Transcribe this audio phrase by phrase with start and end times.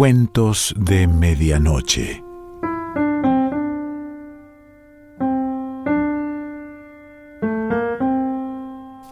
[0.00, 2.24] Cuentos de Medianoche.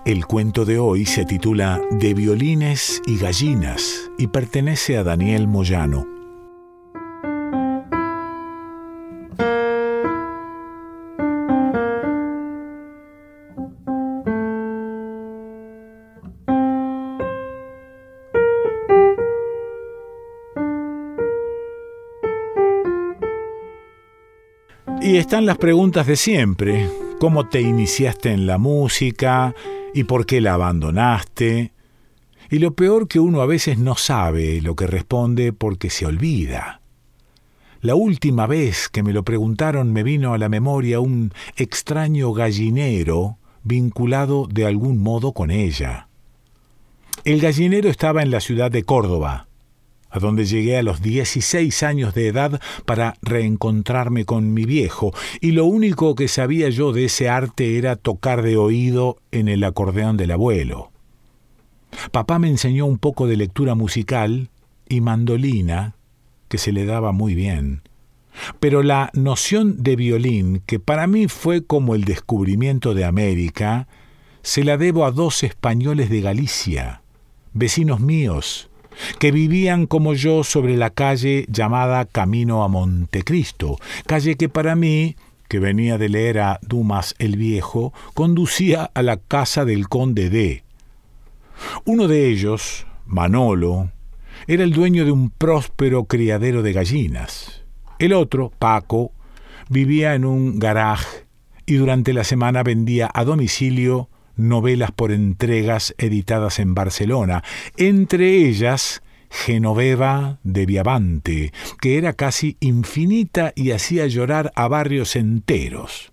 [0.06, 6.17] El cuento de hoy se titula De violines y gallinas y pertenece a Daniel Moyano.
[25.08, 26.86] Y están las preguntas de siempre.
[27.18, 29.54] ¿Cómo te iniciaste en la música?
[29.94, 31.72] ¿Y por qué la abandonaste?
[32.50, 36.82] Y lo peor que uno a veces no sabe lo que responde porque se olvida.
[37.80, 43.38] La última vez que me lo preguntaron me vino a la memoria un extraño gallinero
[43.62, 46.08] vinculado de algún modo con ella.
[47.24, 49.47] El gallinero estaba en la ciudad de Córdoba,
[50.10, 55.52] a donde llegué a los 16 años de edad para reencontrarme con mi viejo, y
[55.52, 60.16] lo único que sabía yo de ese arte era tocar de oído en el acordeón
[60.16, 60.90] del abuelo.
[62.12, 64.50] Papá me enseñó un poco de lectura musical
[64.88, 65.94] y mandolina,
[66.48, 67.82] que se le daba muy bien.
[68.60, 73.88] Pero la noción de violín, que para mí fue como el descubrimiento de América,
[74.42, 77.02] se la debo a dos españoles de Galicia,
[77.52, 78.67] vecinos míos,
[79.18, 85.16] que vivían como yo sobre la calle llamada Camino a Montecristo, calle que para mí,
[85.48, 90.62] que venía de leer a Dumas el Viejo, conducía a la casa del conde D.
[91.84, 93.90] Uno de ellos, Manolo,
[94.46, 97.64] era el dueño de un próspero criadero de gallinas.
[97.98, 99.12] El otro, Paco,
[99.68, 101.26] vivía en un garage
[101.66, 104.08] y durante la semana vendía a domicilio
[104.38, 107.44] novelas por entregas editadas en Barcelona,
[107.76, 116.12] entre ellas Genoveva de Viavante, que era casi infinita y hacía llorar a barrios enteros.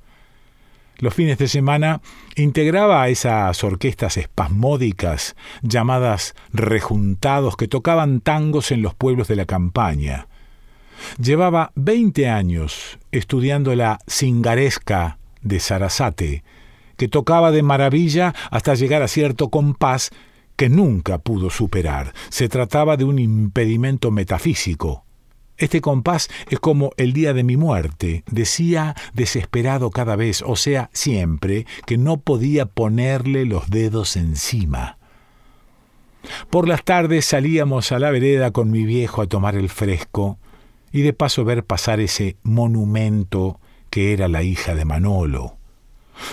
[0.97, 2.01] Los fines de semana
[2.35, 9.45] integraba a esas orquestas espasmódicas llamadas rejuntados que tocaban tangos en los pueblos de la
[9.45, 10.27] campaña.
[11.21, 16.43] Llevaba veinte años estudiando la cingaresca de Sarasate,
[16.97, 20.11] que tocaba de maravilla hasta llegar a cierto compás
[20.55, 22.13] que nunca pudo superar.
[22.29, 25.03] Se trataba de un impedimento metafísico.
[25.57, 30.89] Este compás es como el día de mi muerte, decía desesperado cada vez, o sea,
[30.91, 34.97] siempre, que no podía ponerle los dedos encima.
[36.49, 40.39] Por las tardes salíamos a la vereda con mi viejo a tomar el fresco
[40.91, 45.57] y de paso ver pasar ese monumento que era la hija de Manolo.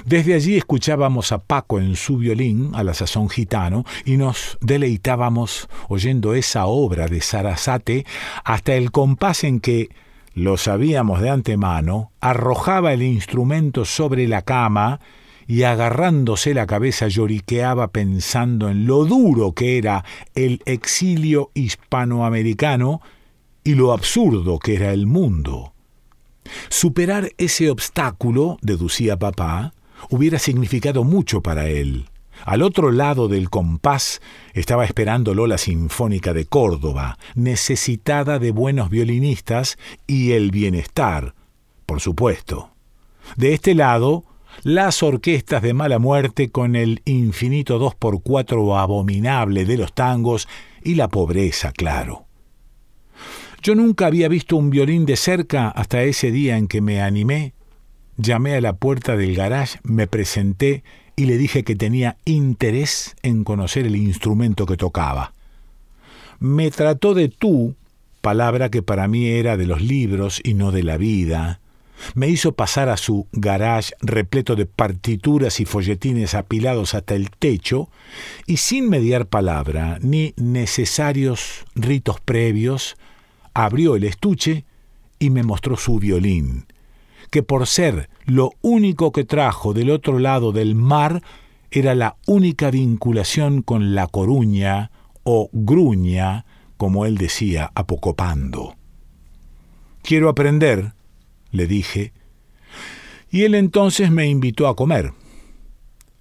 [0.05, 5.69] Desde allí escuchábamos a Paco en su violín, a la sazón gitano, y nos deleitábamos
[5.89, 8.07] oyendo esa obra de Sarasate
[8.45, 9.91] hasta el compás en que,
[10.35, 15.01] lo sabíamos de antemano, arrojaba el instrumento sobre la cama
[15.47, 20.05] y agarrándose la cabeza lloriqueaba pensando en lo duro que era
[20.35, 23.03] el exilio hispanoamericano
[23.65, 25.73] y lo absurdo que era el mundo.
[26.69, 29.73] Superar ese obstáculo, deducía papá,
[30.11, 32.07] hubiera significado mucho para él.
[32.45, 34.21] Al otro lado del compás
[34.53, 41.35] estaba esperándolo la Sinfónica de Córdoba, necesitada de buenos violinistas y el bienestar,
[41.87, 42.71] por supuesto.
[43.37, 44.25] De este lado,
[44.65, 50.49] las orquestas de mala muerte con el infinito dos por cuatro abominable de los tangos
[50.83, 52.27] y la pobreza, claro.
[53.63, 57.53] Yo nunca había visto un violín de cerca hasta ese día en que me animé,
[58.17, 60.83] llamé a la puerta del garage, me presenté
[61.15, 65.33] y le dije que tenía interés en conocer el instrumento que tocaba.
[66.41, 67.77] Me trató de tú,
[68.21, 71.61] palabra que para mí era de los libros y no de la vida.
[72.17, 77.91] Me hizo pasar a su garage repleto de partituras y folletines apilados hasta el techo,
[78.45, 82.97] y sin mediar palabra ni necesarios ritos previos,
[83.55, 84.65] abrió el estuche
[85.19, 86.67] y me mostró su violín,
[87.31, 91.23] que por ser lo único que trajo del otro lado del mar,
[91.71, 94.91] era la única vinculación con la coruña
[95.23, 96.45] o gruña,
[96.77, 98.75] como él decía, apocopando.
[100.03, 100.93] Quiero aprender,
[101.51, 102.13] le dije,
[103.31, 105.13] y él entonces me invitó a comer.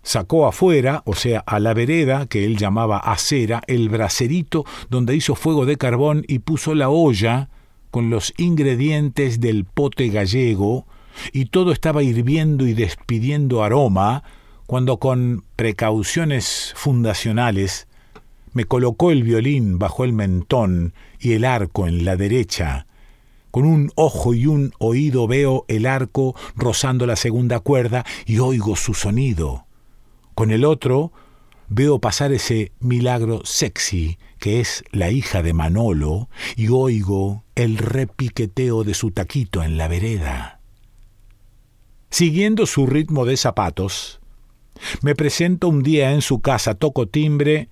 [0.04, 5.36] Sacó afuera, o sea, a la vereda, que él llamaba acera, el bracerito donde hizo
[5.36, 7.50] fuego de carbón y puso la olla
[7.92, 10.88] con los ingredientes del pote gallego,
[11.34, 14.24] y todo estaba hirviendo y despidiendo aroma,
[14.66, 17.88] cuando con precauciones fundacionales
[18.54, 22.88] me colocó el violín bajo el mentón y el arco en la derecha.
[23.52, 28.78] Con un ojo y un oído veo el arco rozando la segunda cuerda y oigo
[28.78, 29.66] su sonido.
[30.36, 31.12] Con el otro
[31.68, 38.84] veo pasar ese milagro sexy que es la hija de Manolo y oigo el repiqueteo
[38.84, 40.60] de su taquito en la vereda.
[42.10, 44.20] Siguiendo su ritmo de zapatos,
[45.02, 47.70] me presento un día en su casa, toco timbre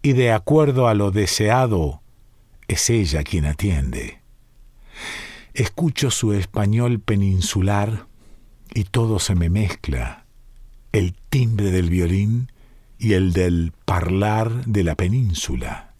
[0.00, 2.02] y de acuerdo a lo deseado,
[2.68, 4.20] es ella quien atiende.
[5.54, 8.06] Escucho su español peninsular
[8.72, 10.21] y todo se me mezcla.
[10.92, 12.50] El timbre del violín
[12.98, 15.94] y el del parlar de la península.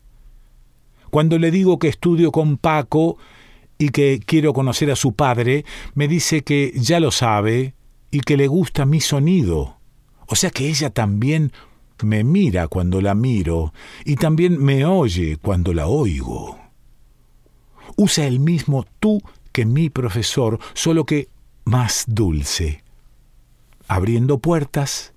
[1.10, 3.18] Cuando le digo que estudio con Paco
[3.76, 7.74] y que quiero conocer a su padre, me dice que ya lo sabe
[8.10, 9.78] y que le gusta mi sonido.
[10.26, 11.52] O sea que ella también
[12.02, 13.72] me mira cuando la miro
[14.04, 16.58] y también me oye cuando la oigo.
[17.96, 19.20] Usa el mismo tú
[19.52, 21.28] que mi profesor, solo que
[21.64, 22.81] más dulce.
[23.92, 25.12] Abriendo puertas,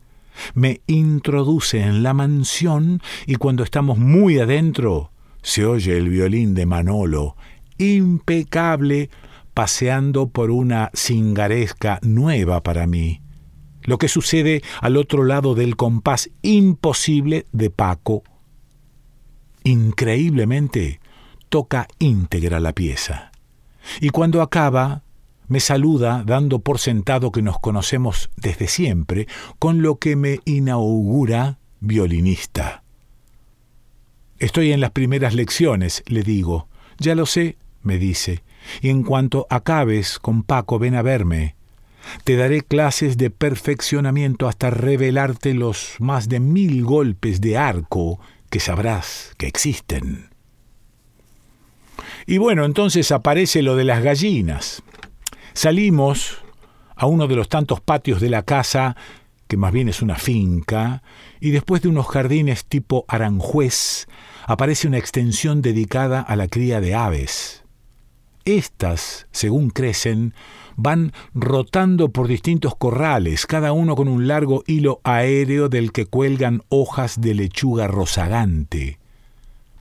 [0.53, 5.11] me introduce en la mansión y cuando estamos muy adentro,
[5.41, 7.37] se oye el violín de Manolo,
[7.77, 9.09] impecable,
[9.53, 13.21] paseando por una cingaresca nueva para mí
[13.83, 18.23] lo que sucede al otro lado del compás imposible de Paco.
[19.63, 20.99] Increíblemente,
[21.47, 23.31] toca íntegra la pieza.
[24.01, 25.04] Y cuando acaba,
[25.47, 29.27] me saluda dando por sentado que nos conocemos desde siempre,
[29.59, 32.83] con lo que me inaugura violinista.
[34.39, 36.67] Estoy en las primeras lecciones, le digo.
[36.97, 38.43] Ya lo sé, me dice,
[38.81, 41.55] y en cuanto acabes con Paco ven a verme.
[42.23, 48.19] Te daré clases de perfeccionamiento hasta revelarte los más de mil golpes de arco
[48.49, 50.29] que sabrás que existen.
[52.27, 54.83] Y bueno, entonces aparece lo de las gallinas.
[55.55, 56.39] Salimos
[56.97, 58.97] a uno de los tantos patios de la casa,
[59.47, 61.01] que más bien es una finca,
[61.39, 64.05] y después de unos jardines tipo Aranjuez,
[64.45, 67.63] aparece una extensión dedicada a la cría de aves.
[68.43, 70.33] Estas, según crecen,
[70.75, 76.63] van rotando por distintos corrales, cada uno con un largo hilo aéreo del que cuelgan
[76.67, 78.99] hojas de lechuga rozagante.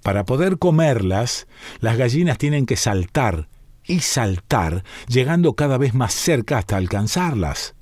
[0.04, 1.48] Para poder comerlas,
[1.80, 3.48] las gallinas tienen que saltar
[3.86, 7.74] y saltar, llegando cada vez más cerca hasta alcanzarlas.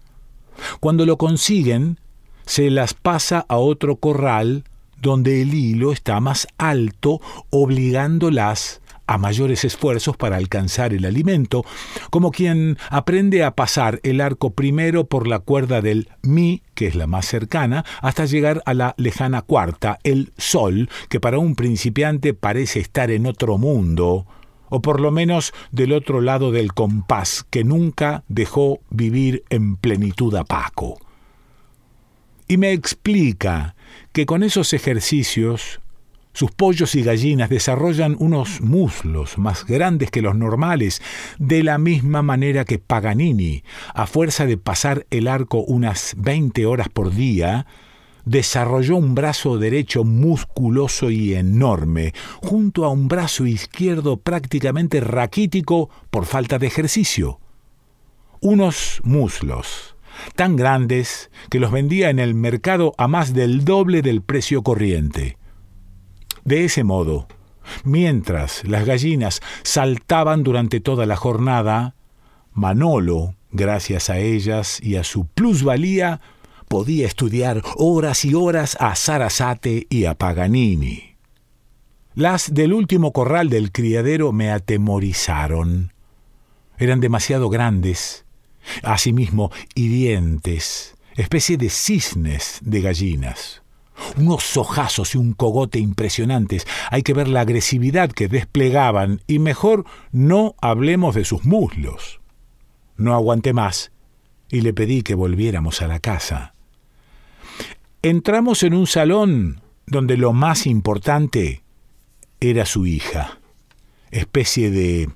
[0.81, 1.99] Cuando lo consiguen,
[2.45, 4.65] se las pasa a otro corral
[5.01, 7.21] donde el hilo está más alto,
[7.51, 11.65] obligándolas a mayores esfuerzos para alcanzar el alimento,
[12.11, 16.95] como quien aprende a pasar el arco primero por la cuerda del mi, que es
[16.95, 22.33] la más cercana, hasta llegar a la lejana cuarta, el sol, que para un principiante
[22.33, 24.27] parece estar en otro mundo,
[24.75, 30.35] o por lo menos del otro lado del compás, que nunca dejó vivir en plenitud
[30.35, 30.99] a Paco.
[32.49, 33.77] Y me explica
[34.13, 35.83] que con esos ejercicios
[36.33, 41.03] sus pollos y gallinas desarrollan unos muslos más grandes que los normales,
[41.39, 46.89] de la misma manera que Paganini, a fuerza de pasar el arco unas 20 horas
[46.89, 47.67] por día,
[48.25, 56.27] desarrolló un brazo derecho musculoso y enorme, junto a un brazo izquierdo prácticamente raquítico por
[56.27, 57.41] falta de ejercicio.
[58.41, 59.97] Unos muslos
[60.35, 65.39] tan grandes que los vendía en el mercado a más del doble del precio corriente.
[66.45, 67.29] De ese modo,
[67.85, 71.95] mientras las gallinas saltaban durante toda la jornada,
[72.53, 76.21] Manolo, gracias a ellas y a su plusvalía,
[76.73, 81.17] podía estudiar horas y horas a Sarasate y a Paganini.
[82.15, 85.93] Las del último corral del criadero me atemorizaron.
[86.79, 88.25] Eran demasiado grandes,
[88.83, 93.63] asimismo hirientes, especie de cisnes de gallinas
[94.17, 96.67] unos ojazos y un cogote impresionantes.
[96.91, 102.21] Hay que ver la agresividad que desplegaban y mejor no hablemos de sus muslos.
[102.97, 103.93] No aguanté más
[104.51, 106.55] y le pedí que volviéramos a la casa.
[108.05, 111.63] Entramos en un salón donde lo más importante
[112.41, 113.39] era su hija,
[114.11, 115.09] especie de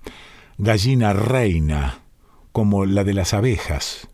[0.57, 1.99] gallina reina,
[2.53, 4.09] como la de las abejas.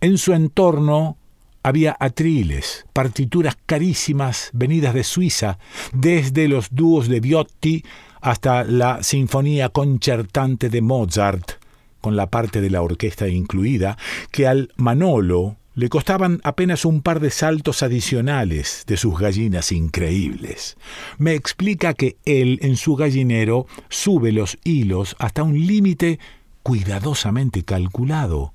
[0.00, 1.18] En su entorno
[1.62, 5.58] había atriles, partituras carísimas venidas de Suiza,
[5.92, 7.84] desde los dúos de Viotti
[8.22, 11.62] hasta la sinfonía concertante de Mozart,
[12.00, 13.98] con la parte de la orquesta incluida,
[14.30, 20.76] que al Manolo le costaban apenas un par de saltos adicionales de sus gallinas increíbles.
[21.18, 26.18] Me explica que él en su gallinero sube los hilos hasta un límite
[26.64, 28.54] cuidadosamente calculado,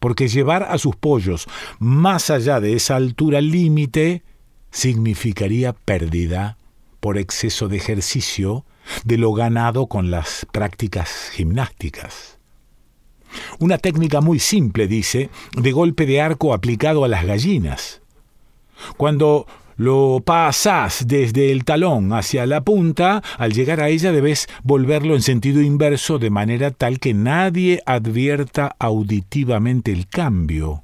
[0.00, 1.46] porque llevar a sus pollos
[1.78, 4.24] más allá de esa altura límite
[4.72, 6.58] significaría pérdida
[6.98, 8.66] por exceso de ejercicio
[9.04, 12.40] de lo ganado con las prácticas gimnásticas.
[13.58, 18.02] Una técnica muy simple, dice, de golpe de arco aplicado a las gallinas.
[18.96, 25.14] Cuando lo pasas desde el talón hacia la punta, al llegar a ella debes volverlo
[25.14, 30.82] en sentido inverso de manera tal que nadie advierta auditivamente el cambio.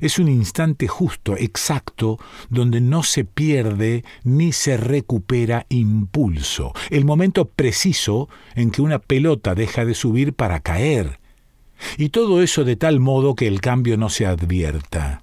[0.00, 2.18] Es un instante justo, exacto,
[2.50, 9.54] donde no se pierde ni se recupera impulso, el momento preciso en que una pelota
[9.54, 11.19] deja de subir para caer,
[11.96, 15.22] y todo eso de tal modo que el cambio no se advierta.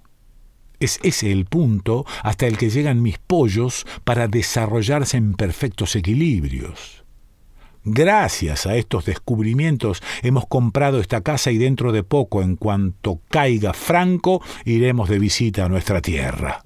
[0.80, 7.04] Es ese el punto hasta el que llegan mis pollos para desarrollarse en perfectos equilibrios.
[7.84, 13.74] Gracias a estos descubrimientos hemos comprado esta casa y dentro de poco, en cuanto caiga
[13.74, 16.66] franco, iremos de visita a nuestra tierra.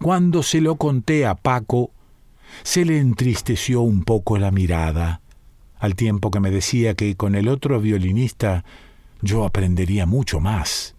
[0.00, 1.92] Cuando se lo conté a Paco,
[2.64, 5.20] se le entristeció un poco la mirada
[5.78, 8.64] al tiempo que me decía que con el otro violinista
[9.22, 10.94] yo aprendería mucho más.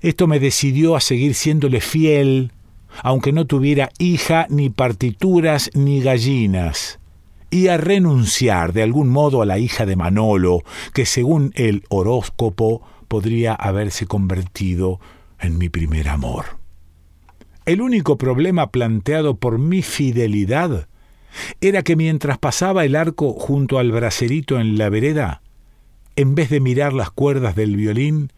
[0.00, 2.52] Esto me decidió a seguir siéndole fiel,
[3.02, 7.00] aunque no tuviera hija, ni partituras, ni gallinas,
[7.50, 10.62] y a renunciar de algún modo a la hija de Manolo,
[10.92, 15.00] que según el horóscopo podría haberse convertido
[15.40, 16.58] en mi primer amor.
[17.64, 20.88] El único problema planteado por mi fidelidad
[21.60, 25.42] era que mientras pasaba el arco junto al bracerito en la vereda,
[26.16, 28.32] en vez de mirar las cuerdas del violín,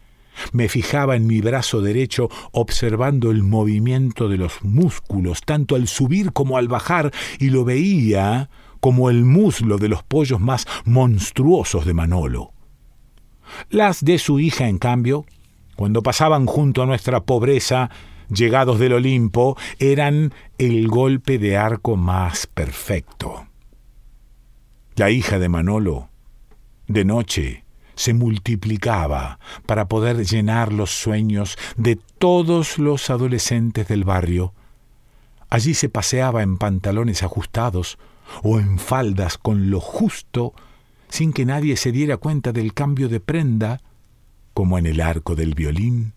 [0.51, 6.31] me fijaba en mi brazo derecho observando el movimiento de los músculos, tanto al subir
[6.31, 11.93] como al bajar, y lo veía como el muslo de los pollos más monstruosos de
[11.93, 12.53] Manolo.
[13.69, 15.25] Las de su hija, en cambio,
[15.75, 17.89] cuando pasaban junto a nuestra pobreza,
[18.31, 23.47] llegados del Olimpo, eran el golpe de arco más perfecto.
[24.95, 26.09] La hija de Manolo,
[26.87, 34.53] de noche, se multiplicaba para poder llenar los sueños de todos los adolescentes del barrio.
[35.49, 37.97] Allí se paseaba en pantalones ajustados
[38.43, 40.53] o en faldas con lo justo,
[41.09, 43.81] sin que nadie se diera cuenta del cambio de prenda,
[44.53, 46.13] como en el arco del violín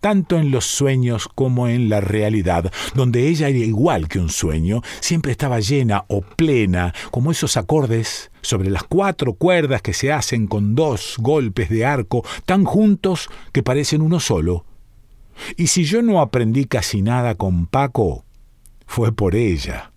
[0.00, 4.82] tanto en los sueños como en la realidad, donde ella era igual que un sueño,
[5.00, 10.46] siempre estaba llena o plena, como esos acordes sobre las cuatro cuerdas que se hacen
[10.46, 14.64] con dos golpes de arco tan juntos que parecen uno solo.
[15.56, 18.24] Y si yo no aprendí casi nada con Paco,
[18.86, 19.92] fue por ella,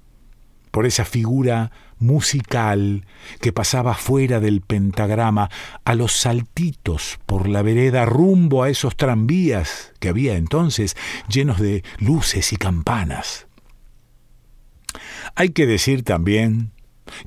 [0.71, 3.05] por esa figura musical
[3.41, 5.49] que pasaba fuera del pentagrama
[5.85, 10.95] a los saltitos por la vereda rumbo a esos tranvías que había entonces
[11.27, 13.47] llenos de luces y campanas.
[15.35, 16.71] Hay que decir también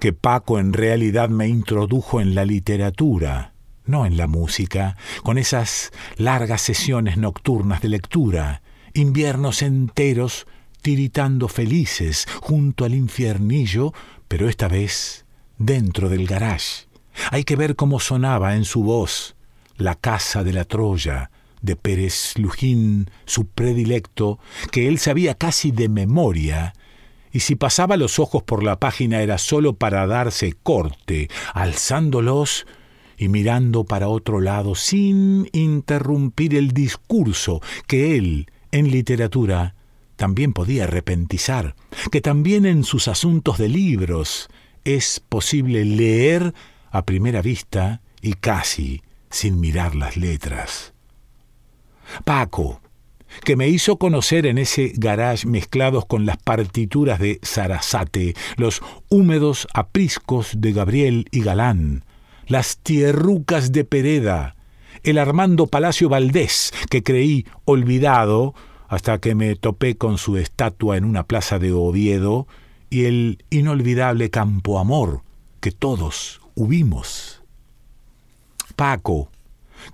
[0.00, 3.52] que Paco en realidad me introdujo en la literatura,
[3.84, 8.62] no en la música, con esas largas sesiones nocturnas de lectura,
[8.94, 10.46] inviernos enteros
[10.82, 13.92] tiritando felices junto al infiernillo
[14.32, 15.26] pero esta vez
[15.58, 16.86] dentro del garage.
[17.30, 19.36] Hay que ver cómo sonaba en su voz
[19.76, 24.38] La Casa de la Troya de Pérez Lujín, su predilecto,
[24.70, 26.72] que él sabía casi de memoria,
[27.30, 32.66] y si pasaba los ojos por la página era sólo para darse corte, alzándolos
[33.18, 39.74] y mirando para otro lado sin interrumpir el discurso que él, en literatura,
[40.22, 41.74] también podía repentizar,
[42.12, 44.50] que también en sus asuntos de libros
[44.84, 46.54] es posible leer
[46.92, 50.94] a primera vista y casi sin mirar las letras.
[52.24, 52.80] Paco,
[53.42, 59.66] que me hizo conocer en ese garage mezclados con las partituras de Sarasate, los húmedos
[59.74, 62.04] apriscos de Gabriel y Galán,
[62.46, 64.54] las tierrucas de Pereda,
[65.02, 68.54] el Armando Palacio Valdés, que creí olvidado,
[68.92, 72.46] hasta que me topé con su estatua en una plaza de Oviedo
[72.90, 75.22] y el inolvidable Campo Amor
[75.60, 77.42] que todos hubimos.
[78.76, 79.30] Paco,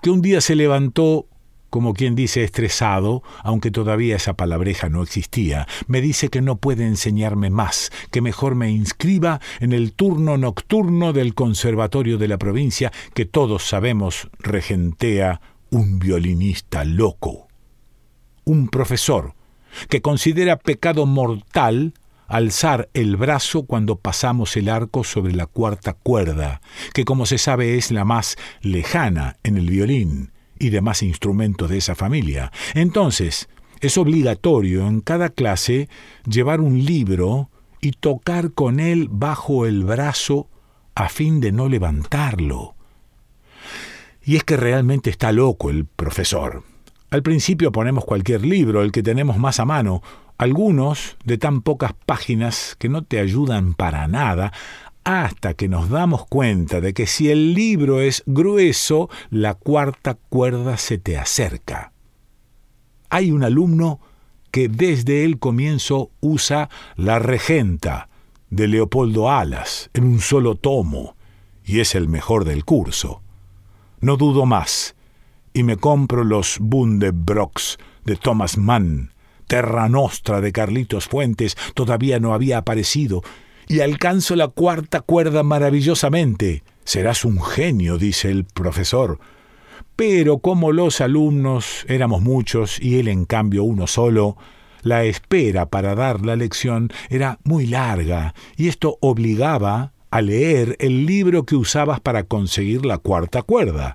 [0.03, 1.27] que un día se levantó
[1.71, 6.85] como quien dice estresado, aunque todavía esa palabreja no existía, me dice que no puede
[6.85, 12.91] enseñarme más, que mejor me inscriba en el turno nocturno del Conservatorio de la provincia,
[13.15, 15.41] que todos sabemos regentea
[15.71, 17.48] un violinista loco,
[18.49, 19.35] un profesor
[19.89, 21.95] que considera pecado mortal
[22.27, 26.61] alzar el brazo cuando pasamos el arco sobre la cuarta cuerda,
[26.93, 31.79] que como se sabe es la más lejana en el violín y demás instrumentos de
[31.79, 32.53] esa familia.
[32.75, 33.49] Entonces,
[33.81, 35.89] es obligatorio en cada clase
[36.27, 37.51] llevar un libro
[37.81, 40.49] y tocar con él bajo el brazo
[40.95, 42.75] a fin de no levantarlo.
[44.23, 46.65] Y es que realmente está loco el profesor.
[47.11, 50.03] Al principio ponemos cualquier libro, el que tenemos más a mano,
[50.37, 54.53] algunos de tan pocas páginas que no te ayudan para nada,
[55.05, 60.77] hasta que nos damos cuenta de que si el libro es grueso, la cuarta cuerda
[60.77, 61.93] se te acerca.
[63.09, 64.01] Hay un alumno
[64.51, 68.11] que desde el comienzo usa La Regenta
[68.51, 71.17] de Leopoldo Alas en un solo tomo,
[71.65, 73.23] y es el mejor del curso.
[74.01, 74.95] No dudo más,
[75.53, 79.13] y me compro los Bundebrocks de Thomas Mann,
[79.47, 83.23] Terra Nostra de Carlitos Fuentes todavía no había aparecido,
[83.67, 86.63] y alcanzo la cuarta cuerda maravillosamente.
[86.85, 89.19] Serás un genio, dice el profesor.
[89.95, 94.37] Pero como los alumnos éramos muchos y él en cambio uno solo,
[94.83, 101.05] la espera para dar la lección era muy larga, y esto obligaba a leer el
[101.05, 103.95] libro que usabas para conseguir la cuarta cuerda.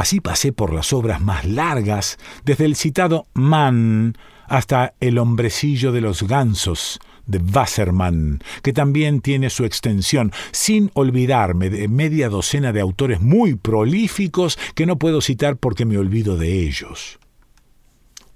[0.00, 2.16] Así pasé por las obras más largas,
[2.46, 4.16] desde el citado Mann
[4.46, 11.68] hasta El hombrecillo de los gansos, de Wassermann, que también tiene su extensión, sin olvidarme
[11.68, 16.62] de media docena de autores muy prolíficos que no puedo citar porque me olvido de
[16.66, 17.18] ellos.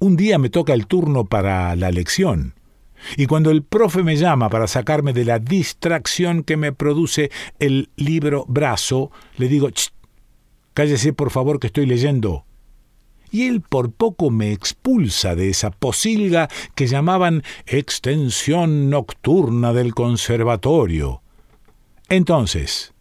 [0.01, 2.53] Un día me toca el turno para la lección,
[3.17, 7.89] y cuando el profe me llama para sacarme de la distracción que me produce el
[7.97, 9.71] libro brazo, le digo,
[10.75, 12.45] cállese por favor que estoy leyendo
[13.35, 21.21] y él por poco me expulsa de esa posilga que llamaban extensión nocturna del conservatorio.
[22.09, 22.95] Entonces,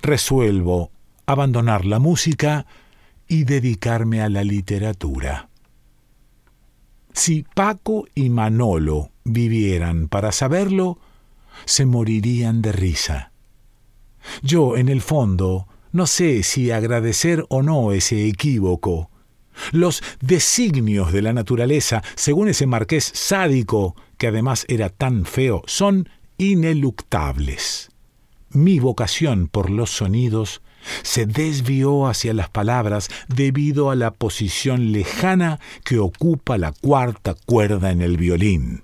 [0.00, 0.92] resuelvo
[1.26, 2.66] abandonar la música
[3.26, 5.48] y dedicarme a la literatura.
[7.12, 11.00] Si Paco y Manolo vivieran para saberlo,
[11.64, 13.32] se morirían de risa.
[14.40, 19.10] Yo, en el fondo, no sé si agradecer o no ese equívoco,
[19.70, 26.08] los designios de la naturaleza, según ese marqués sádico, que además era tan feo, son
[26.36, 27.90] ineluctables.
[28.50, 30.62] Mi vocación por los sonidos
[31.02, 37.92] se desvió hacia las palabras debido a la posición lejana que ocupa la cuarta cuerda
[37.92, 38.82] en el violín.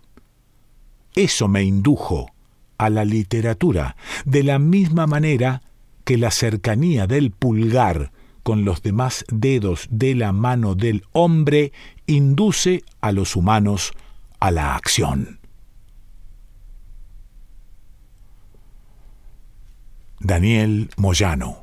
[1.16, 2.30] Eso me indujo
[2.78, 5.62] a la literatura, de la misma manera
[6.04, 11.72] que la cercanía del pulgar con los demás dedos de la mano del hombre
[12.06, 13.92] induce a los humanos
[14.40, 15.40] a la acción.
[20.20, 21.62] Daniel Moyano